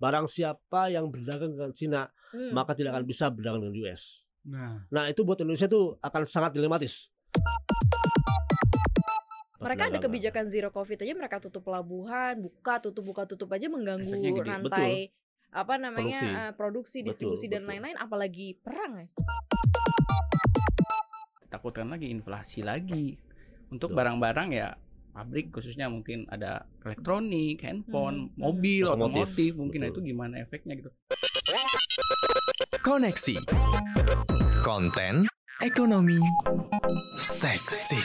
[0.00, 2.54] barang siapa yang berdagang dengan Cina Hmm.
[2.54, 4.24] maka tidak akan bisa berdagang dengan US.
[4.42, 7.10] Nah, Nah itu buat Indonesia tuh akan sangat dilematis.
[9.60, 14.40] mereka ada kebijakan zero covid aja mereka tutup pelabuhan buka tutup buka tutup aja mengganggu
[14.40, 15.12] rantai
[15.50, 16.40] apa namanya Produksi.
[16.40, 17.70] eh, produksi Betul, distribusi dan betul.
[17.76, 19.12] lain-lain apalagi perang guys
[21.46, 23.18] takutkan lagi inflasi lagi.
[23.68, 23.98] Untuk Betul.
[23.98, 24.68] barang-barang ya
[25.10, 29.34] pabrik khususnya mungkin ada elektronik, handphone, Hmm, mobil, Otomotif.
[29.34, 30.90] otomotif, mungkin nah, itu gimana efeknya gitu.
[32.80, 33.34] Koneksi.
[34.60, 35.26] Konten
[35.60, 36.20] Ekonomi
[37.16, 38.00] Seksi.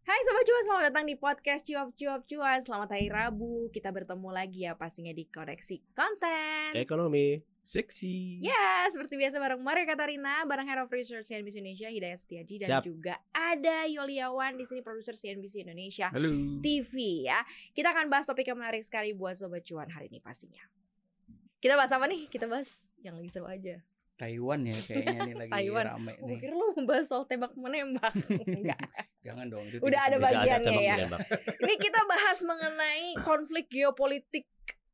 [0.00, 2.58] Hai Sobat Cuan, selamat datang di podcast Cuap Cuap Cuan.
[2.60, 6.70] Selamat hari Rabu, kita bertemu lagi ya pastinya di Koneksi Konten.
[6.72, 7.55] Ekonomi.
[7.66, 8.38] Seksi.
[8.46, 12.68] Ya, seperti biasa bareng Maria Katarina, bareng Head of Research CNBC Indonesia, Hidayat Setiaji Dan
[12.70, 12.82] Siap.
[12.86, 16.62] juga ada Yoliawan di sini produser CNBC Indonesia Halo.
[16.62, 17.42] TV ya.
[17.74, 20.62] Kita akan bahas topik yang menarik sekali buat sobat cuan hari ini pastinya.
[21.58, 22.30] Kita bahas apa nih?
[22.30, 22.70] Kita bahas
[23.02, 23.82] yang lagi seru aja.
[24.16, 25.84] Taiwan ya kayaknya nih lagi Taiwan.
[25.92, 26.38] rame nih.
[26.40, 28.14] kira lu membahas soal tembak menembak.
[28.48, 28.80] Enggak.
[29.20, 29.66] Jangan dong.
[29.68, 30.94] itu Udah ada bagiannya tembak ya.
[31.02, 31.20] menembak.
[31.66, 34.46] Ini kita bahas mengenai konflik geopolitik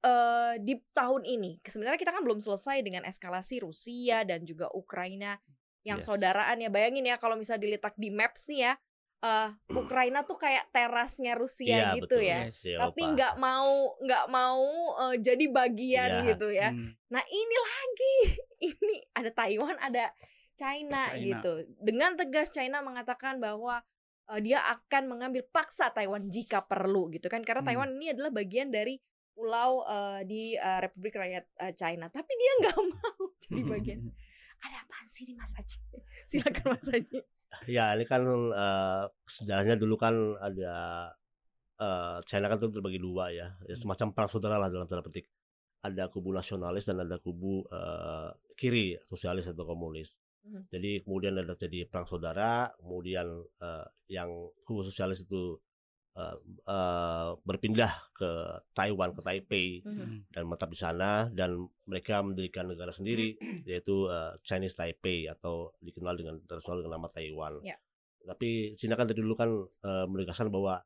[0.03, 1.63] eh, di tahun ini.
[1.63, 5.39] Sebenarnya kita kan belum selesai dengan eskalasi Rusia dan juga Ukraina
[5.83, 6.07] yang Yes.
[6.07, 6.69] saudaraan ya.
[6.69, 8.73] Bayangin ya kalau misal dilihat di maps nih ya,
[9.21, 12.27] eh, Ukraina tuh kayak terasnya Rusia Iya, gitu betul.
[12.27, 12.39] ya.
[12.51, 12.63] Yes.
[12.67, 14.63] Tapi nggak mau nggak mau
[15.07, 16.27] eh, jadi bagian Iya.
[16.35, 16.69] gitu ya.
[16.71, 16.91] Hmm.
[17.09, 18.15] Nah ini lagi,
[18.75, 20.11] ini ada Taiwan, ada
[20.53, 21.19] China, China.
[21.19, 21.53] gitu.
[21.79, 23.83] Dengan tegas China mengatakan bahwa
[24.39, 27.69] dia akan mengambil paksa Taiwan jika perlu gitu kan, karena Hmm.
[27.69, 28.97] Taiwan ini adalah bagian dari
[29.33, 32.07] pulau eh, di eh, Republik Rakyat eh, China.
[32.13, 34.01] Tapi dia nggak mau jadi bagian.
[34.65, 35.79] Ada apaan sih nih Mas Aji?
[36.31, 37.19] Silakan Mas Aji.
[37.69, 40.75] Ya ini kan eh, sejarahnya dulu kan ada
[41.77, 45.27] eh, China kan tuh terbagi dua ya, ya semacam perang saudara lah dalam tanda petik.
[45.83, 50.17] Ada kubu nasionalis dan ada kubu eh, kiri sosialis atau komunis.
[50.47, 50.71] Mhm.
[50.71, 53.27] Jadi kemudian ada jadi perang saudara, kemudian
[53.59, 54.31] eh, yang
[54.63, 55.59] kubu sosialis itu
[56.13, 56.37] eh,
[56.67, 58.31] eh, berpindah ke
[58.73, 60.25] Taiwan ke Taipei Hmm.
[60.29, 63.35] dan menetap di sana dan mereka mendirikan negara sendiri
[63.65, 67.61] yaitu eh, Chinese Taipei atau dikenal dengan internasional dengan nama Taiwan.
[67.63, 67.77] Ya.
[68.23, 69.51] Tapi Cina kan dari dulu kan
[69.83, 70.85] eh, menegaskan bahwa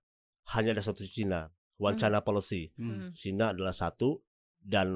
[0.53, 1.84] hanya ada satu Cina, Hmm.
[1.84, 2.70] one China policy.
[2.75, 3.10] Hmm.
[3.10, 4.22] Cina adalah satu
[4.59, 4.88] dan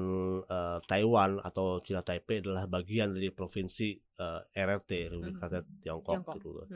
[0.43, 5.43] eh, Taiwan atau Cina Taipei adalah bagian dari provinsi eh, RRT Republik Hmm.
[5.43, 6.35] Rakyat Tiongkok, Tiongkok.
[6.35, 6.67] gitu loh.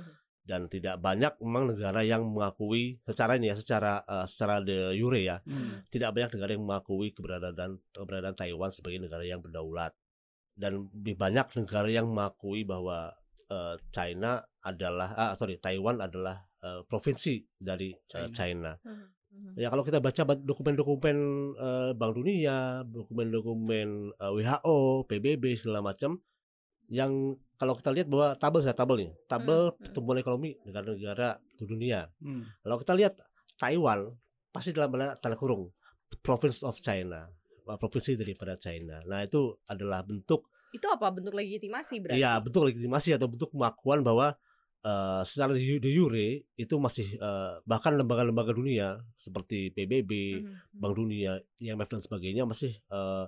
[0.46, 5.18] Dan tidak banyak memang negara yang mengakui secara ini ya, secara eh, secara de jure
[5.20, 5.82] ya, Hmm.
[5.90, 9.98] tidak banyak negara yang mengakui keberadaan keberadaan Taiwan sebagai negara yang berdaulat
[10.54, 13.10] dan lebih banyak negara yang mengakui bahwa
[13.46, 18.30] eh, China adalah ah sorry Taiwan adalah eh, provinsi dari China.
[18.32, 18.72] China.
[18.80, 19.06] Mhm.
[19.36, 19.54] Mhm.
[19.58, 21.18] Ya kalau kita baca ba- dokumen-dokumen
[21.56, 26.22] eh, Bank Dunia, dokumen-dokumen eh, WHO, PBB segala macam
[26.88, 27.12] yang
[27.56, 29.82] kalau kita lihat bahwa tabel saya tabel nih, tabel Hmm, hmm.
[29.82, 32.44] pertumbuhan ekonomi negara-negara di dunia Hmm.
[32.60, 33.14] kalau kita lihat
[33.56, 34.12] Taiwan
[34.50, 35.72] pasti dalam tanda- kurung
[36.18, 37.28] province of China,
[37.66, 39.02] provinsi daripada China.
[39.04, 42.20] Nah itu adalah bentuk, Itu apa bentuk legitimasi berarti?
[42.20, 44.36] ya bentuk legitimasi atau bentuk pengakuan bahwa
[44.82, 50.78] uh, secara de jure itu masih uh, bahkan lembaga-lembaga dunia seperti PBB, Mhm.
[50.78, 53.26] Bank Dunia, IMF dan sebagainya masih uh,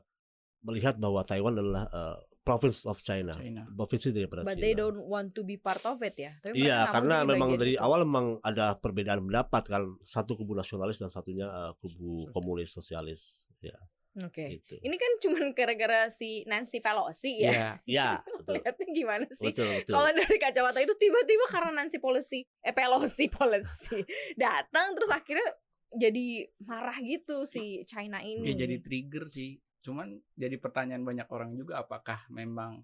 [0.62, 3.68] melihat bahwa Taiwan adalah uh, province of China, China.
[3.68, 4.64] provinsi daripada But China.
[4.64, 6.32] they don't want to be part of it ya.
[6.40, 7.84] Tapi Iya, karena memang dari itu.
[7.84, 13.46] awal memang ada perbedaan pendapat kan, satu kubu nasionalis dan satunya uh, kubu komunis sosialis.
[13.60, 13.76] Ya,
[14.22, 14.58] Oke.
[14.58, 14.80] gitu.
[14.80, 17.52] Ini kan cuman gara-gara si Nancy Pelosi ya.
[17.52, 17.70] Iya.
[17.98, 18.58] Ya, betul.
[18.58, 19.46] Lihatnya gimana sih?
[19.50, 19.94] Betul, betul.
[19.94, 24.00] Kalau dari kacamata itu tiba-tiba karena Nancy Pelosi, eh Pelosi Pelosi
[24.34, 25.46] datang terus akhirnya
[25.88, 28.52] jadi marah gitu si China ini.
[28.52, 29.58] Ya jadi trigger sih.
[29.86, 32.84] Cuman jadi pertanyaan banyak orang juga apakah memang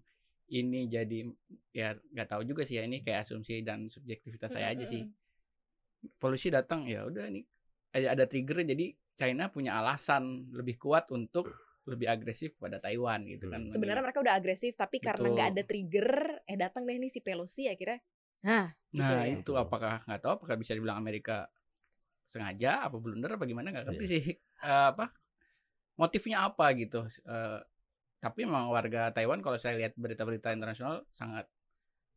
[0.52, 1.26] ini jadi
[1.72, 5.03] ya nggak tahu juga sih ya ini kayak asumsi dan subjektivitas saya aja sih.
[6.20, 7.44] Polisi datang ya udah nih
[7.96, 11.48] ada ada trigger jadi China punya alasan lebih kuat untuk
[11.85, 13.67] lebih agresif pada Taiwan gitu kan.
[13.67, 15.35] Sebenarnya mereka udah agresif tapi karena Betul.
[15.35, 16.09] nggak ada trigger,
[16.47, 18.00] eh datang deh nih si Pelosi akhirnya.
[18.44, 19.35] Nah, gitu Nah ya.
[19.40, 21.47] itu apakah nggak tahu apakah bisa dibilang Amerika
[22.28, 24.12] sengaja apa blunder apa gimana nggak ngerti Iya.
[24.12, 24.23] sih
[24.64, 25.12] Eh, apa
[25.95, 27.59] motifnya apa gitu Eh,
[28.17, 31.43] tapi memang warga Taiwan kalau saya lihat berita-berita internasional sangat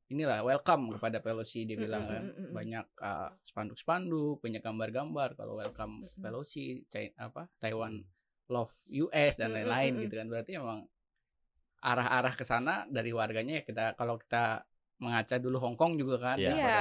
[0.07, 2.23] inilah welcome kepada Pelosi dia bilang kan
[2.55, 6.07] banyak eh, spanduk-spanduk banyak gambar-gambar kalau welcome.
[6.15, 8.07] Pelosi China, apa Taiwan
[8.47, 8.71] love
[9.03, 10.87] US dan lain-lain gitu kan berarti memang
[11.83, 14.63] arah-arah ke sana dari warganya ya kita kalau kita
[14.99, 16.55] mengaca dulu Hong Kong juga kan Iya.
[16.55, 16.79] pada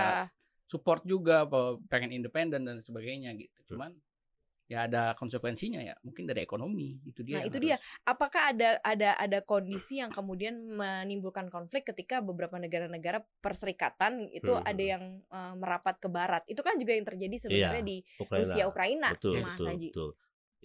[0.65, 3.73] support juga apa pengen independen dan sebagainya gitu.
[3.73, 3.93] Cuman
[4.65, 7.77] ya ada konsekuensinya ya mungkin dari ekonomi itu dia Nah, itu dia.
[7.77, 14.49] harus- Apakah ada ada ada kondisi yang kemudian menimbulkan konflik ketika beberapa negara-negara perserikatan itu
[14.49, 14.65] Hmm.
[14.65, 16.41] ada yang eh, merapat ke barat?
[16.49, 18.41] Itu kan juga yang terjadi sebenarnya Iya, di Ukraina.
[18.41, 19.89] Rusia Ukraina, betul Mas betul Haji.
[19.93, 20.09] betul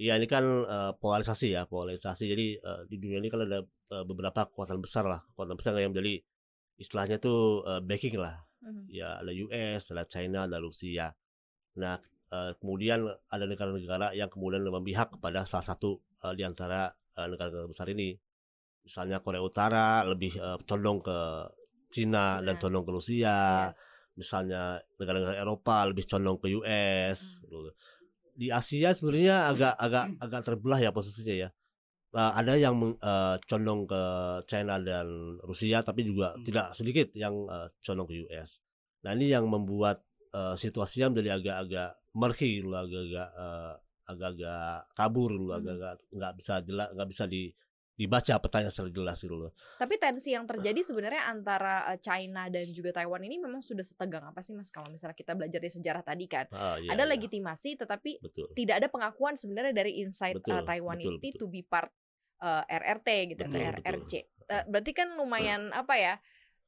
[0.01, 4.05] Iya ini kan eh, polarisasi ya polarisasi jadi eh, di dunia ini kan ada eh,
[4.09, 6.25] beberapa kekuatan besar lah kekuatan besar yang menjadi
[6.81, 8.89] istilahnya tuh eh, backing lah Mhm.
[8.89, 11.13] ya ada US ada China ada Rusia
[11.77, 16.89] nah eh, kemudian ada negara-negara yang kemudian memihak kepada salah satu eh, di antara
[17.19, 18.15] eh, negara-negara besar ini
[18.81, 21.19] misalnya Korea Utara lebih eh, condong ke
[21.91, 22.63] Cina, dan Cina.
[22.63, 23.37] condong ke Rusia
[23.71, 23.77] Yes.
[24.15, 24.63] misalnya
[24.99, 27.51] negara-negara Eropa lebih condong ke US Hmm.
[27.51, 27.59] gitu.
[28.41, 31.51] di Asia sebenarnya agak agak agak terbelah ya posisinya ya
[32.11, 34.03] Uh, ada yang uh, condong ke
[34.51, 35.07] China dan
[35.47, 36.43] Rusia tapi juga Hmm.
[36.43, 38.59] tidak sedikit yang uh, condong ke US
[39.07, 40.03] nah ini yang membuat
[40.35, 43.75] uh, situasinya menjadi agak-agak murky gitu loh, agak-agak uh,
[44.07, 45.61] agak-agak kabur gitu loh, Hmm.
[45.63, 47.43] agak-agak nggak bisa jelas nggak bisa di
[47.95, 49.53] dibaca petanya secara jelas gitu loh.
[49.77, 54.25] Tapi tensi yang terjadi sebenarnya antara eh, China dan juga Taiwan ini memang sudah setegang
[54.25, 56.49] apa sih Mas kalau misalnya kita belajar dari sejarah tadi kan?
[56.49, 57.13] Ah, iya, ada iya.
[57.13, 61.41] legitimasi tetapi betul tidak ada pengakuan sebenarnya dari inside Betul, uh, Taiwan betul, ini betul.
[61.45, 61.93] to be part
[62.41, 63.85] uh, RRT gitu Betul, atau betul.
[63.93, 64.13] RRC.
[64.49, 66.15] Uh, berarti kan lumayan apa ya?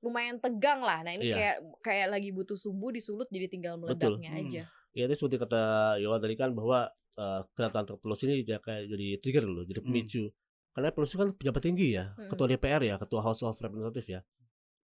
[0.04, 1.00] Lumayan tegang lah.
[1.00, 1.34] Nah, ini Iya.
[1.38, 4.20] kayak kayak lagi butuh sumbu disulut jadi tinggal Betul.
[4.20, 4.68] meledaknya Hmm.
[4.92, 9.06] Ya itu seperti kata Yola tadi kan bahwa uh, kedatangan Pelosi ini dia kayak jadi
[9.20, 9.88] trigger loh, jadi Hmm.
[9.88, 10.28] pemicu.
[10.72, 12.28] Karena Pelosi kan pejabat tinggi ya, Hmm.
[12.32, 14.20] ketua DPR ya, ketua House of Representative ya.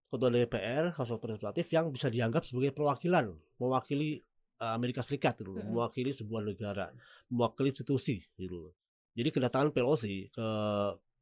[0.09, 4.25] Ketua DPR, House of Representative yang bisa dianggap sebagai perwakilan, mewakili
[4.59, 5.71] uh, Amerika Serikat gitu Hmm.
[5.71, 6.91] mewakili sebuah negara,
[7.29, 8.73] mewakili institusi gitu.
[9.15, 10.49] Jadi kedatangan Pelosi ke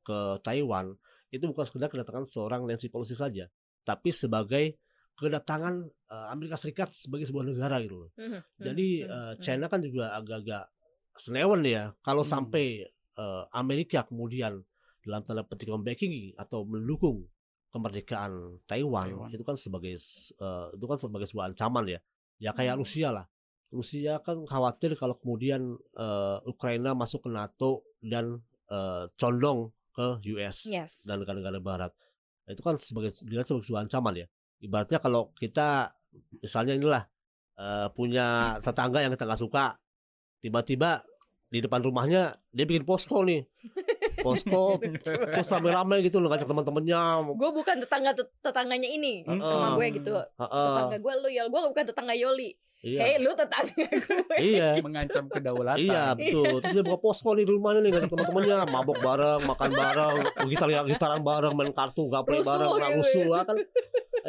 [0.07, 0.95] ke Taiwan
[1.35, 3.51] itu bukan sekedar kedatangan seorang Nancy Pelosi saja,
[3.83, 4.79] tapi sebagai
[5.17, 5.75] kedatangan
[6.13, 8.11] uh, Amerika Serikat sebagai sebuah negara gitu loh.
[8.15, 9.41] Mhm, Jadi mhm, eh, mhm.
[9.41, 10.65] China kan juga agak-agak
[11.17, 11.97] senewan ya.
[12.01, 12.33] Kalau Hmm.
[12.33, 12.85] sampai
[13.17, 14.61] eh, Amerika kemudian
[15.01, 17.25] dalam tanda petik membacking atau mendukung
[17.73, 19.29] kemerdekaan Taiwan, Taiwan.
[19.33, 22.01] itu kan sebagai eh, itu kan sebagai sebuah ancaman ya.
[22.37, 22.83] Ya kayak Hmm.
[22.85, 23.25] Rusia lah.
[23.73, 30.69] Rusia kan khawatir kalau kemudian eh, Ukraina masuk ke NATO dan eh, condong ke US
[30.69, 31.09] Yes.
[31.09, 31.93] dan negara-negara Barat.
[32.45, 34.27] Nah, itu kan sebagai dilihat sebagai sebuah ancaman ya.
[34.63, 35.93] Ibaratnya kalau kita
[36.41, 37.03] misalnya inilah
[37.57, 39.77] eh, punya tetangga yang kita nggak suka,
[40.41, 41.05] tiba-tiba
[41.47, 43.47] di depan rumahnya dia bikin posko nih,
[44.19, 44.83] posko
[45.31, 47.03] terus rame-rame gitu loh ngajak teman-temannya.
[47.39, 48.11] Gue bukan tetangga
[48.43, 49.41] tetangganya ini Heeh.
[49.41, 50.11] sama gue gitu.
[50.19, 50.67] Heeh.
[50.75, 52.51] Tetangga gue lu ya, gue bukan tetangga Yoli.
[52.87, 54.37] Iya, Hei, lu tetangga gue.
[54.43, 54.69] iya.
[54.87, 55.81] mengancam kedaulatan.
[55.81, 56.61] Iya betul.
[56.61, 60.17] Terus dia buka posko nih di rumahnya nih ngajak teman-temannya mabok bareng, makan bareng,
[60.51, 63.33] gitar gitaran bareng, main kartu, gaple Rusuh bareng, nggak gitu rusuh ya.
[63.33, 63.57] ya kan.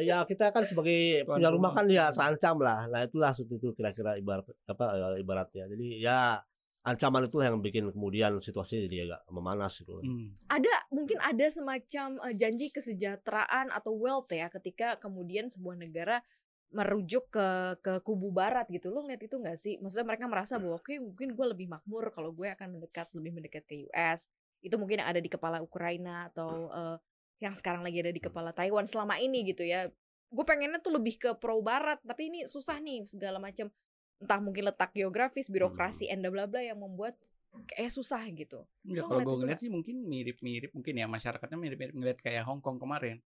[0.03, 1.81] Ya kita kan sebagai Tuan punya rumah rumah.
[1.81, 2.85] kan ya terancam lah.
[2.85, 5.65] Nah itulah itu kira-kira ibarat apa eh, ibaratnya.
[5.69, 6.41] Jadi ya
[6.87, 9.99] ancaman itulah yang bikin kemudian situasinya jadi agak memanas gitu.
[9.99, 10.39] Hmm.
[10.47, 16.23] ada mungkin ada semacam eh, janji kesejahteraan atau wealth ya ketika kemudian sebuah negara
[16.71, 20.79] merujuk ke ke kubu barat gitu lo ngeliat itu nggak sih maksudnya mereka merasa bahwa
[20.79, 24.27] oke mungkin gue lebih makmur kalau gue akan mendekat lebih mendekat ke US
[24.59, 26.97] itu mungkin yang ada di kepala Ukraina atau eh,
[27.37, 29.89] yang sekarang lagi ada di kepala Taiwan selama ini gitu ya
[30.27, 33.71] gue pengennya tuh lebih ke pro barat tapi ini susah nih segala macam
[34.17, 37.13] entah mungkin letak geografis birokrasi and bla bla yang membuat
[37.69, 42.19] kayak susah gitu Ya kalau gue ngeliat sih mungkin mirip-mirip mungkin ya masyarakatnya mirip-mirip ngeliat
[42.23, 43.19] kayak Hong Kong kemarin.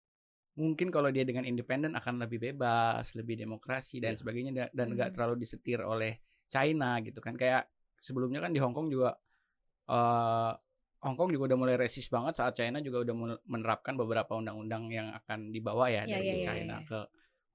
[0.58, 4.20] Mungkin kalau dia dengan independen akan lebih bebas, lebih demokrasi dan Iya.
[4.20, 5.16] sebagainya da- dan nggak Hmm.
[5.16, 6.20] terlalu disetir oleh
[6.52, 7.40] China gitu kan.
[7.40, 7.72] Kayak
[8.04, 9.16] sebelumnya kan di Hong Kong juga
[9.92, 10.52] eh
[11.02, 15.10] Hong Kong juga udah mulai resist banget saat China juga udah menerapkan beberapa undang-undang yang
[15.18, 16.88] akan dibawa ya Iya, dari iya, China iya.
[16.88, 17.00] ke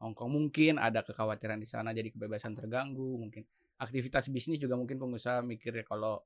[0.02, 0.30] Hong Kong.
[0.34, 3.46] Mungkin ada kekhawatiran di sana jadi kebebasan terganggu, mungkin
[3.78, 6.18] aktivitas bisnis juga mungkin pengusaha mikirnya kalau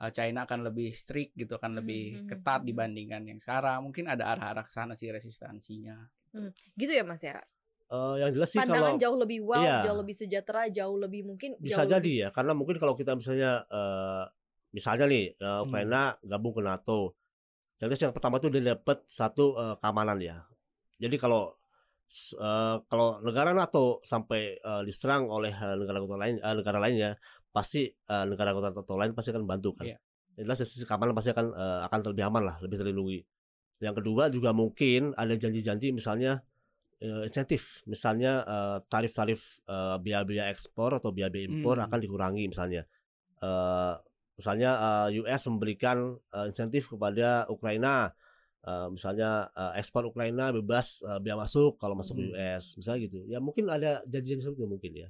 [0.00, 2.68] uh, China akan lebih strict gitu akan Hmm, lebih hmm, ketat hmm.
[2.70, 5.96] dibandingkan yang sekarang mungkin ada arah-arah ke sana sih resistansinya
[6.78, 7.42] gitu ya mas ya
[7.90, 9.82] Eh, yang jelas sih pandangan kalau jauh lebih well, Iya.
[9.82, 13.18] jauh lebih sejahtera, jauh lebih mungkin bisa jauh jadi lebih, ya karena mungkin kalau kita
[13.18, 14.24] misalnya eh,
[14.70, 15.66] misalnya nih eh, Hmm.
[15.66, 17.14] Ukraina gabung ke NATO
[17.76, 20.36] jadi yang pertama itu dia dapat satu eh, keamanan ya
[20.96, 21.54] jadi kalau
[22.36, 27.10] eh, kalau negara NATO sampai eh, diserang oleh eh, negara anggota lain eh, negara lainnya
[27.50, 29.86] pasti eh, negara anggota NATO lain pasti akan bantu kan.
[30.38, 33.20] Yang jelas dari sisi keamanan pasti akan eh, akan lebih aman lah lebih terlindungi
[33.80, 36.44] yang kedua juga mungkin ada janji-janji misalnya
[37.00, 38.44] eh, insentif misalnya
[38.86, 41.88] tarif-tarif eh, biaya-biaya ekspor atau biaya-biaya impor Hmm.
[41.88, 42.84] akan dikurangi misalnya
[43.40, 43.94] Eh,
[44.40, 44.70] misalnya
[45.06, 48.10] eh, US memberikan eh, insentif kepada Ukraina
[48.60, 52.36] Eh, misalnya ekspor Ukraina bebas biaya masuk kalau masuk ke Hmm.
[52.36, 55.08] US misalnya gitu ya mungkin ada janji-janji seperti itu mungkin ya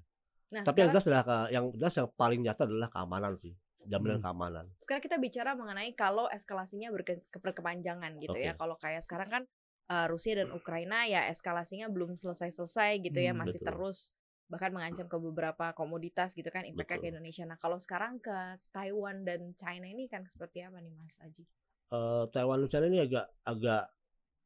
[0.54, 3.50] Nah, tapi yang sekarang jelas adalah yang jelas yang paling nyata adalah keamanan sih
[3.90, 4.24] jaminan Hmm.
[4.30, 4.64] keamanan.
[4.86, 8.54] Sekarang kita bicara mengenai kalau eskalasinya berke- berkepanjangan gitu ya.
[8.54, 8.60] Oke.
[8.62, 9.42] Kalau kayak sekarang kan
[9.90, 13.66] uh, Rusia dan Ukraina ya eskalasinya belum selesai-selesai gitu ya, masih betul.
[13.66, 14.14] terus
[14.50, 17.10] bahkan mengancam ke beberapa komoditas gitu kan impactnya ke.
[17.14, 17.44] Indonesia.
[17.50, 18.36] Nah kalau sekarang ke
[18.74, 21.44] Taiwan dan China ini kan seperti apa nih Mas Aji?
[21.90, 23.82] Eh, Taiwan dan China ini agak agak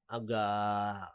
[0.09, 0.53] agak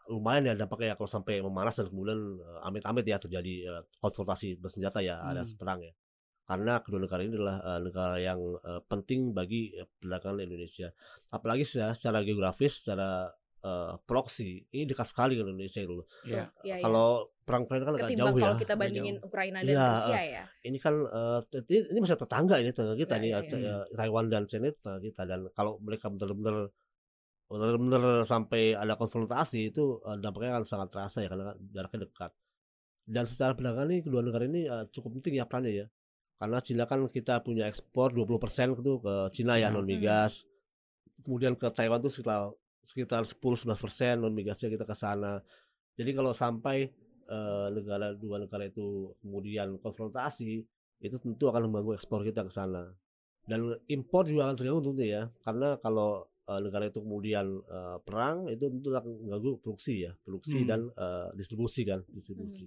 [0.10, 4.58] lumayan ya dampaknya ya kalau sampai memanas dan kemudian eh, amit-amit ya terjadi eh, konfrontasi
[4.58, 5.58] bersenjata ya ada Hmm.
[5.58, 5.94] perang ya
[6.50, 10.90] karena kedua negara ini adalah eh, negara yang eh, penting bagi eh, perdagangan Indonesia
[11.30, 13.30] apalagi secara, secara geografis secara
[13.60, 15.94] eh, proksi ini dekat sekali dengan Indonesia itu
[16.26, 16.48] Iya.
[16.64, 16.84] Iya, iya.
[16.84, 18.44] kalau perang Ukraina kan agak jauh ya.
[18.46, 20.44] kalau kita bandingin Ukraina dan Iya, Rusia ya.
[20.64, 23.76] ini kan eh, ini, ini masih tetangga ini tetangga kita Iya, nih iya.
[23.82, 25.22] eh, Taiwan dan China itu tetangga kita.
[25.26, 26.70] Dan kalau mereka benar-benar
[27.50, 32.32] benar-benar sampai ada konfrontasi itu eh, dampaknya akan sangat terasa ya karena jaraknya dekat.
[33.10, 35.88] Dan secara perdagangan ini kedua negara ini eh, cukup penting ya perannya ya.
[36.40, 40.46] Karena Cina kan kita punya ekspor 20% itu ke Cina ya non migas.
[41.20, 42.48] Kemudian ke Taiwan tuh sekitar
[42.84, 45.40] sekitar 10-11% non migasnya kita ke sana.
[46.00, 46.88] Jadi kalau sampai
[47.30, 50.64] eh, negara dua negara itu kemudian konfrontasi
[51.00, 52.88] itu tentu akan mengganggu ekspor kita ke sana.
[53.44, 58.48] Dan impor juga akan terganggu tentu ya karena kalau eh, negara itu kemudian eh, perang
[58.48, 60.68] itu tentu akan mengganggu produksi ya produksi Hmm.
[60.68, 62.66] dan eh, distribusi kan distribusi.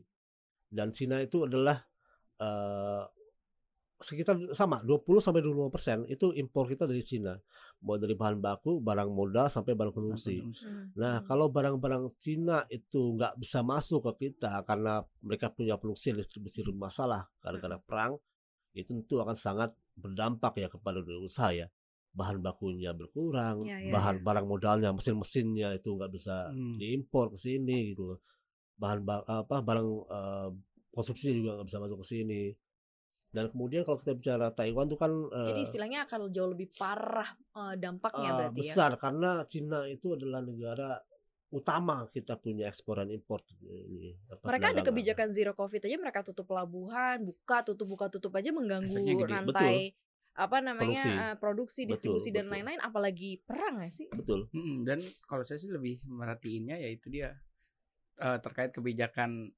[0.72, 1.80] Dan Cina itu adalah
[2.40, 3.02] eh,
[4.02, 7.34] sekitar sama 20 sampai 25 persen itu impor kita dari Cina
[7.78, 10.92] mulai dari bahan baku barang modal sampai barang konsumsi Hmm.
[10.94, 11.24] Nah, Hmm.
[11.24, 17.26] kalau barang-barang Cina itu nggak bisa masuk ke kita karena mereka punya produksi distribusi bermasalah
[17.38, 18.18] gara-gara perang,
[18.72, 21.66] itu tentu akan sangat berdampak ya kepada dunia usaha ya.
[22.12, 24.22] Bahan bakunya berkurang, Ya, ya, bahan ya.
[24.22, 26.76] barang modalnya, mesin-mesinnya itu nggak bisa Hmm.
[26.76, 28.20] diimpor ke sini gitu.
[28.76, 30.48] Bahan ba- apa barang eh,
[30.90, 32.42] konsumsinya juga nggak bisa masuk ke sini.
[33.32, 37.32] Dan kemudian kalau kita bicara Taiwan tuh kan Jadi eh, istilahnya akan jauh lebih parah
[37.32, 38.64] eh, dampaknya Eh, berarti ya.
[38.76, 41.00] besar karena Cina itu adalah negara
[41.48, 44.16] utama kita punya ekspor dan impor ini.
[44.28, 48.52] apa, Mereka ada kebijakan zero covid aja mereka tutup pelabuhan, buka tutup buka tutup aja
[48.52, 49.92] mengganggu rantai
[50.32, 51.20] apa namanya Produksi.
[51.28, 52.52] eh, produksi, Betul, distribusi dan betul.
[52.56, 54.08] lain-lain apalagi perang gak sih?
[54.12, 54.48] betul.
[54.80, 57.36] Dan kalau saya sih lebih merhatiinnya yaitu dia
[58.16, 59.52] eh, terkait kebijakan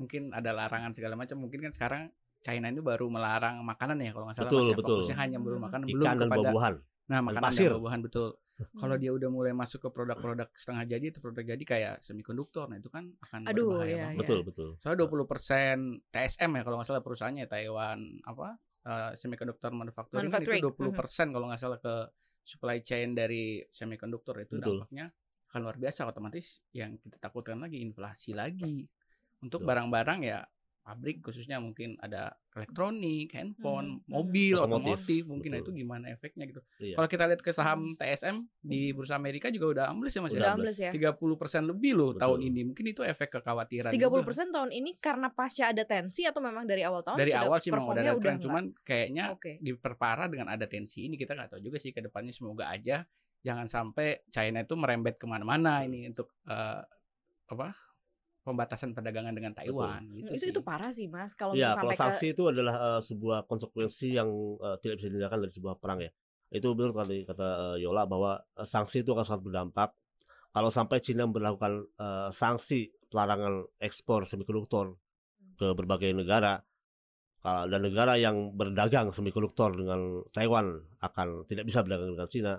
[0.00, 2.02] mungkin ada larangan segala macam mungkin kan sekarang
[2.40, 4.76] China ini baru melarang makanan ya kalau nggak salah Betul, Mas, ya.
[4.76, 4.96] betul.
[4.96, 6.74] fokusnya hanya baru makanan belum Ikan dan kepada buah-buahan.
[7.06, 7.60] nah makanan pasir.
[7.62, 8.28] dan buah-buahan betul
[8.76, 9.00] kalau Hmm.
[9.00, 12.88] dia udah mulai masuk ke produk-produk setengah jadi atau produk jadi kayak semikonduktor nah itu
[12.88, 14.12] kan akan Aduh, berbahaya iya, banget.
[14.12, 14.20] iya.
[14.20, 14.68] Betul, betul.
[14.78, 18.46] Soalnya 20% TSM ya kalau nggak salah perusahaannya Taiwan apa
[18.80, 21.94] eh, semiconductor manufacturing, kan itu 20% kalau nggak salah ke
[22.42, 24.80] supply chain dari semiconductor itu Betul.
[24.80, 25.08] dampaknya
[25.48, 28.84] akan luar biasa otomatis yang kita takutkan lagi inflasi lagi.
[29.40, 29.68] Untuk Betul.
[29.72, 30.38] barang-barang ya
[30.80, 34.10] pabrik khususnya mungkin ada elektronik, handphone, Hmm, hmm.
[34.10, 35.62] mobil, Otomotif, otomotif, mungkin betul.
[35.62, 36.60] itu gimana efeknya gitu.
[36.76, 36.94] Iya.
[36.94, 40.42] Kalau kita lihat ke saham TSM di bursa Amerika juga udah ambles ya Mas Udah
[40.42, 40.54] ya.
[40.56, 40.90] ambles ya.
[40.90, 41.14] 30%
[41.68, 42.20] lebih loh Betul.
[42.20, 42.60] tahun ini.
[42.66, 44.44] Mungkin itu efek kekhawatiran 30% juga.
[44.50, 47.70] tahun ini karena pasca ada tensi atau memang dari awal tahun dari sudah awal sih
[47.70, 49.52] memang udah ada tren cuman kayaknya Oke.
[49.60, 53.06] diperparah dengan ada tensi ini kita nggak tahu juga sih ke depannya semoga aja
[53.40, 56.82] jangan sampai China itu merembet ke mana-mana ini untuk eh,
[57.46, 57.68] apa
[58.40, 60.52] pembatasan perdagangan dengan Taiwan gitu itu sih.
[60.52, 63.38] itu parah sih Mas kalau Ya, bisa kalau sampai ke sanksi itu adalah eh, sebuah
[63.44, 64.28] konsekuensi yang
[64.58, 66.10] eh, tidak bisa dihindarkan dari sebuah perang ya.
[66.50, 69.90] Itu benar tadi kata eh, Yola bahwa sanksi itu akan sangat berdampak.
[70.50, 74.96] Kalau sampai Cina melakukan eh, sanksi pelarangan ekspor semikonduktor
[75.60, 76.56] ke berbagai negara,
[77.44, 82.54] kalau dan negara yang berdagang semikonduktor dengan Taiwan akan tidak bisa berdagang dengan Cina,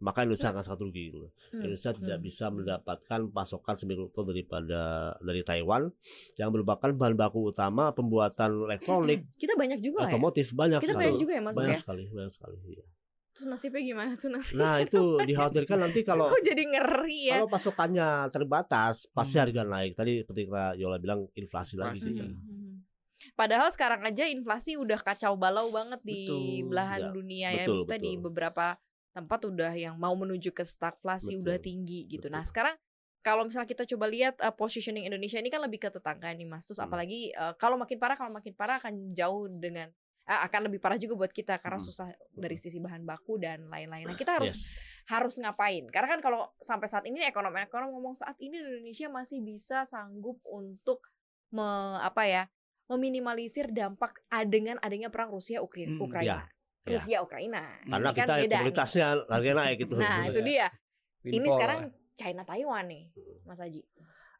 [0.00, 1.12] maka Indonesia akan sangat rugi.
[1.12, 1.18] Gitu.
[1.20, 2.54] Hmm, Indonesia tidak hmm, bisa hmm.
[2.56, 4.80] mendapatkan pasokan semikonduktor daripada
[5.20, 5.92] dari Taiwan
[6.34, 11.02] yang merupakan bahan baku utama pembuatan elektronik, kita banyak juga ya otomotif banyak kita sekali.
[11.04, 12.56] banyak juga ya masuk banyak ya sekali, banyak sekali.
[12.66, 12.84] iya.
[13.30, 17.46] terus nasibnya gimana tuh nasib Nah itu dikhawatirkan nanti kalau kok jadi ngeri ya kalau
[17.48, 19.42] pasokannya terbatas pasti Hmm.
[19.46, 19.92] harga naik.
[19.94, 20.42] Tadi seperti
[20.76, 22.02] Yola bilang inflasi lagi.
[22.02, 22.10] Inflasi.
[22.10, 22.24] gitu.
[22.26, 22.74] Hmm, hmm.
[23.36, 27.10] Padahal sekarang aja inflasi udah kacau balau banget di Betul, belahan ya.
[27.12, 27.64] dunia ya.
[27.64, 28.24] Betul, Maksudnya di betul.
[28.26, 28.66] beberapa
[29.10, 32.30] tempat udah yang mau menuju ke stagflasi Betul, udah tinggi gitu.
[32.30, 32.50] Nah betul.
[32.50, 32.76] sekarang
[33.20, 36.64] kalau misalnya kita coba lihat uh, positioning Indonesia ini kan lebih ke tetangga nih mas.
[36.64, 36.88] Terus Hmm.
[36.88, 39.92] apalagi uh, kalau makin parah kalau makin parah akan jauh dengan
[40.24, 41.84] uh, akan lebih parah juga buat kita karena Hmm.
[41.84, 44.08] susah dari sisi bahan baku dan lain-lain.
[44.08, 44.88] Nah kita harus Yes.
[45.10, 45.90] harus ngapain?
[45.90, 51.02] Karena kan kalau sampai saat ini ekonom-ekonom ngomong saat ini Indonesia masih bisa sanggup untuk
[51.50, 51.66] me,
[51.98, 52.42] apa ya
[52.86, 56.26] meminimalisir dampak a- dengan adanya perang Rusia Ukra- Mm, Ukraina.
[56.26, 56.59] ya, ya.
[56.86, 57.62] Rusia Ukraina.
[57.84, 58.56] Karena Ini kan kita beda nih.
[58.60, 59.94] komunitasnya harga naik gitu.
[59.96, 60.68] Nah, itu dia.
[61.20, 61.52] Ini Windfall.
[61.60, 61.80] sekarang
[62.16, 63.02] China Taiwan nih,
[63.44, 63.82] Mas Haji.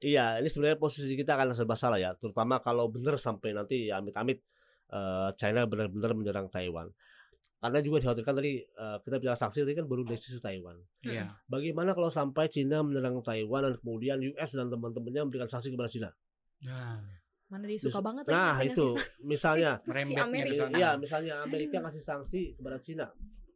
[0.00, 4.00] Iya, ini sebenarnya posisi kita akan serba salah ya, terutama kalau benar sampai nanti ya
[4.00, 4.40] amit-amit
[4.88, 6.88] eh, China benar-benar menyerang Taiwan.
[7.60, 10.80] karena juga dikhawatirkan tadi eh, kita bicara sanksi tadi kan baru dari sisi Taiwan.
[11.04, 11.28] Iya.
[11.44, 16.08] Bagaimana kalau sampai Cina menyerang Taiwan dan kemudian US dan teman-temannya memberikan sanksi kepada Cina?
[16.64, 17.04] Nah,
[17.50, 19.10] Mana dia suka banget lagi Nah itu sanksi.
[19.32, 20.64] misalnya Si Amerika.
[20.70, 23.06] Iya, misalnya Amerika kasih sanksi kepada Cina.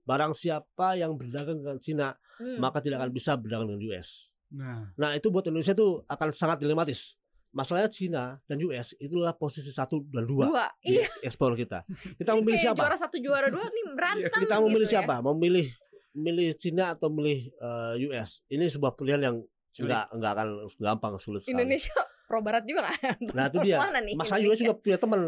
[0.02, 2.58] Barang siapa yang berdagang dengan Cina, Hmm.
[2.58, 4.34] maka tidak akan bisa berdagang dengan US.
[4.50, 7.14] nah, Nah, itu buat Indonesia tuh akan sangat dilematis.
[7.48, 11.86] Masalahnya Cina dan US itulah posisi satu dan dua dua di iya ekspor kita.
[12.18, 12.74] Kita memilih siapa?
[12.76, 15.00] juara satu juara dua nih berantem Kita mau memilih gitu ya.
[15.00, 15.14] siapa?
[15.20, 15.70] Mau milih
[16.12, 18.42] milih Cina atau milih eh, US?
[18.48, 19.36] Ini sebuah pilihan yang
[19.76, 21.54] enggak enggak akan gampang sulit sekali.
[21.54, 21.94] Indonesia
[22.24, 23.78] pro barat juga kan Nah, itu dia.
[23.80, 25.20] Mana nih Masa US juga punya teman.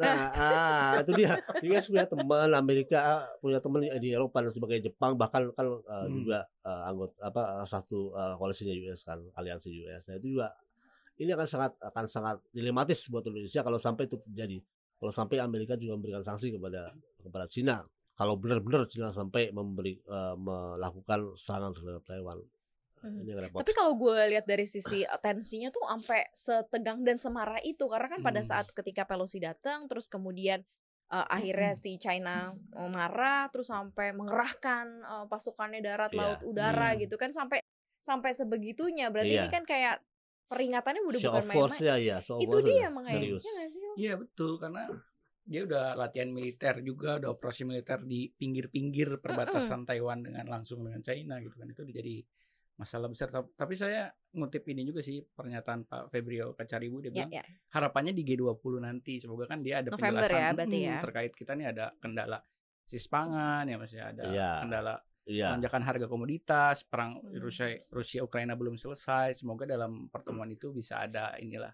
[0.00, 1.36] Nah, ah, itu dia.
[1.68, 6.16] US punya teman, Amerika punya teman di Eropa dan sebagainya, Jepang bahkan kan uh, Hmm.
[6.16, 10.08] juga uh, anggota apa satu uh, koalisinya US kan, aliansi US.
[10.08, 10.48] Nah, itu juga
[11.20, 14.58] ini akan sangat akan sangat dilematis buat Indonesia kalau sampai itu terjadi.
[15.00, 17.84] Kalau sampai Amerika juga memberikan sanksi kepada kepada Cina.
[18.16, 22.40] Kalau benar-benar Cina sampai memberi uh, melakukan serangan terhadap Taiwan.
[23.00, 23.20] Hmm.
[23.20, 23.60] Ini yang repot.
[23.60, 28.20] Tapi kalau gue lihat dari sisi tensinya tuh sampai setegang dan semarah itu karena kan
[28.20, 28.48] pada Hmm.
[28.48, 30.60] saat ketika Pelosi datang terus kemudian
[31.08, 31.80] uh, akhirnya Hmm.
[31.80, 36.20] si China marah terus sampai mengerahkan uh, pasukannya darat Iya.
[36.20, 37.00] laut udara Hmm.
[37.02, 37.64] gitu kan sampai
[37.98, 39.52] sampai sebegitunya berarti ini Iya.
[39.52, 39.96] kan kayak
[40.46, 41.98] peringatannya udah Show bukan main-main.
[41.98, 43.22] ya, show of Itu dia makanya.
[43.22, 43.38] Ya?
[43.96, 44.82] Iya betul karena
[45.42, 51.00] dia udah latihan militer juga, udah operasi militer di pinggir-pinggir perbatasan Taiwan dengan langsung dengan
[51.00, 52.22] China gitu kan itu jadi
[52.80, 53.28] masalah besar.
[53.28, 57.44] Tap- Tapi saya ngutip ini juga sih pernyataan Pak Febrio Kacaribu dia Ya, bilang ya.
[57.70, 60.98] harapannya di G20 nanti semoga kan dia ada November penjelasan ya, berarti mm, ya.
[61.00, 62.38] terkait kita nih ada kendala
[62.82, 64.50] sis pangan ya masih ada Iya.
[64.64, 65.46] kendala Iya.
[65.54, 67.36] lonjakan harga komoditas, perang Hmm.
[67.38, 69.36] Rusia Rusia Ukraina belum selesai.
[69.36, 71.70] Semoga dalam pertemuan itu bisa ada inilah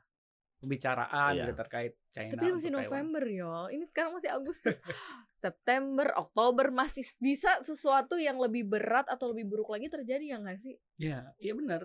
[0.58, 1.42] pembicaraan Iya.
[1.44, 2.72] gitu terkait China Tapi masih.
[2.72, 3.54] November ya.
[3.70, 4.76] Ini sekarang masih Agustus.
[5.32, 10.58] September, Oktober masih bisa sesuatu yang lebih berat atau lebih buruk lagi terjadi ya nggak
[10.58, 10.74] sih?
[10.96, 11.84] Iya, iya benar.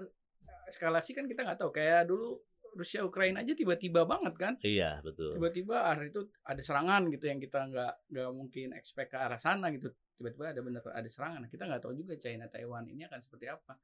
[0.68, 1.76] Eskalasi kan kita nggak tahu.
[1.76, 2.40] Kayak dulu
[2.72, 4.54] Rusia Ukraina aja tiba-tiba banget kan.
[4.64, 5.36] Iya, betul.
[5.36, 9.68] Tiba-tiba hari itu ada serangan gitu yang kita nggak nggak mungkin expect ke arah sana
[9.76, 9.92] gitu.
[10.16, 11.44] Tiba-tiba ada benar ada serangan.
[11.52, 13.76] Kita nggak tahu juga China Taiwan ini akan seperti apa.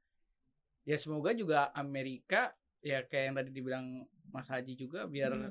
[0.88, 3.86] Ya semoga juga Amerika ya kayak yang tadi dibilang
[4.38, 5.50] Mas Haji juga biar Hmm.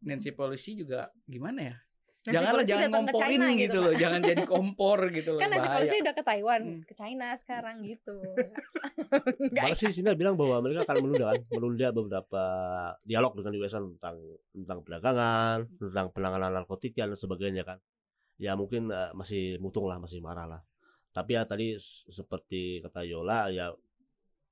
[0.00, 1.76] Nancy Pelosi juga gimana ya?
[2.24, 5.40] Nancy jangan Pelosi jangan ngomporin China gitu, gitu, loh, jangan jadi kompor gitu loh.
[5.40, 5.76] Kan Nancy bahaya.
[5.76, 6.80] Pelosi udah ke Taiwan, Hmm.
[6.84, 8.16] ke China sekarang gitu.
[9.56, 12.42] Malah sih Cina bilang bahwa mereka akan menunda kan, menunda beberapa
[13.04, 14.16] dialog dengan US tentang
[14.52, 17.78] tentang perdagangan, tentang penanganan narkotika dan sebagainya kan.
[18.36, 20.60] Ya mungkin eh, masih mutung lah, masih marah lah.
[21.12, 23.70] Tapi ya tadi seperti kata Yola ya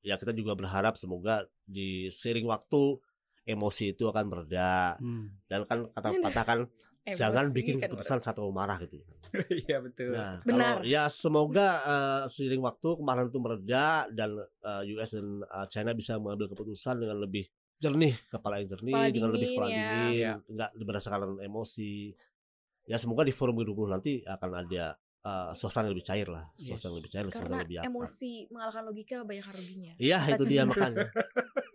[0.01, 2.99] ya kita juga berharap semoga di seiring waktu
[3.43, 5.35] emosi itu akan mereda Hmm.
[5.51, 6.59] dan kan kata katakan
[7.21, 9.03] jangan Emosi bikin kan keputusan satu marah gitu.
[9.65, 10.13] Iya betul.
[10.13, 10.85] Nah, Benar.
[10.85, 15.91] kalau ya semoga eh, seiring waktu kemarin itu mereda dan eh, US dan eh, China
[15.97, 17.49] bisa mengambil keputusan dengan lebih
[17.81, 19.75] jernih, kepala yang jernih, Kepala dengan lebih kepala ya.
[19.75, 20.35] dingin, Ya.
[20.47, 22.13] enggak berdasarkan emosi.
[22.85, 24.85] Ya semoga di forum G20 nanti akan ada
[25.25, 28.33] eh, suasana yang lebih cair lah, suasana yang lebih cair, suasana Karena yang lebih emosi
[28.53, 29.93] mengalahkan logika banyak ruginya.
[29.97, 31.09] Iya, itu dia makanya.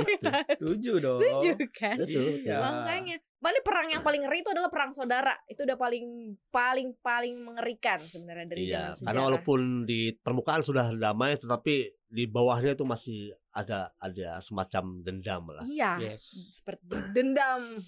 [0.14, 0.30] itu.
[0.56, 1.20] Setuju dong.
[1.20, 1.96] Setuju kan?
[1.98, 2.40] Betul.
[2.40, 2.56] Iya.
[2.58, 5.34] Makanya, mana perang yang paling ngeri itu adalah perang saudara.
[5.44, 6.06] Itu udah paling
[6.48, 9.06] paling paling mengerikan sebenarnya dari Iya, zaman sejarah.
[9.06, 11.74] karena walaupun di permukaan sudah damai, tetapi
[12.06, 13.18] di bawahnya itu masih
[13.50, 15.64] ada ada semacam dendam lah.
[15.64, 16.56] Iya, Yes.
[16.56, 17.80] seperti dendam,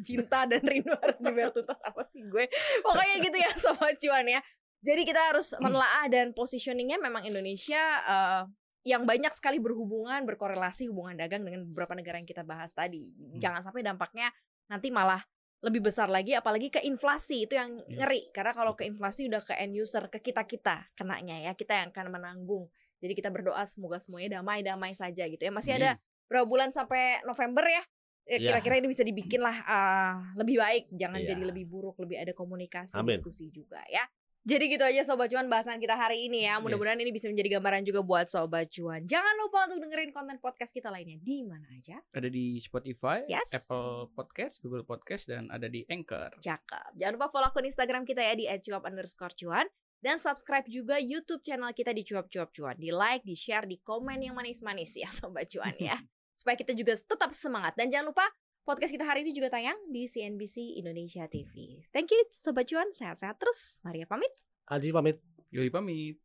[0.00, 2.44] cinta dan rindu harus dibayar tuntas apa sih gue?
[2.80, 4.40] Pokoknya gitu ya sobat cuan ya.
[4.78, 8.42] Jadi kita harus menelaah dan positioningnya memang Indonesia eh,
[8.86, 13.10] yang banyak sekali berhubungan berkorelasi hubungan dagang dengan beberapa negara yang kita bahas tadi.
[13.36, 14.30] Jangan sampai dampaknya
[14.66, 15.20] nanti malah
[15.58, 17.98] lebih besar lagi apalagi ke inflasi itu yang Yes.
[17.98, 21.74] ngeri karena kalau ke inflasi udah ke end user ke kita kita kenanya ya kita
[21.82, 22.70] yang akan menanggung
[23.02, 25.98] jadi kita berdoa semoga semuanya damai damai saja gitu ya masih ada
[26.30, 27.82] berapa bulan sampai November ya
[28.28, 28.38] Ya.
[28.54, 31.32] kira-kira ini bisa dibikin lah ah, lebih baik jangan Ya.
[31.32, 33.16] jadi lebih buruk lebih ada komunikasi Amin.
[33.16, 34.04] diskusi juga ya
[34.46, 37.82] jadi gitu aja Sobat Cuan bahasan kita hari ini ya Mudah-mudahan ini bisa menjadi gambaran
[37.82, 41.98] juga buat Sobat Cuan Jangan lupa untuk dengerin konten podcast kita lainnya Di mana aja
[42.14, 43.50] Ada di Spotify, Yes.
[43.52, 46.38] Apple Podcast, Google Podcast, dan ada di Anchor.
[46.38, 49.66] Cakep Jangan lupa follow akun Instagram kita ya Di @cuap underscore cuan
[49.98, 52.78] dan subscribe juga YouTube channel kita di Cuap Cuap Cuan.
[52.78, 55.98] Di like, di share, di komen yang manis-manis ya Sobat Cuan ya.
[56.38, 57.74] Supaya kita juga tetap semangat.
[57.74, 58.26] Dan jangan lupa
[58.68, 61.80] podcast kita hari ini juga tayang di CNBC Indonesia TV.
[61.88, 63.80] Thank you Sobat Cuan, sehat-sehat terus.
[63.80, 64.28] Maria pamit.
[64.68, 65.24] Aji pamit.
[65.48, 66.20] Yuri pamit.